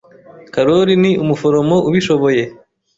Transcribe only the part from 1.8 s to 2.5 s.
ubishoboye.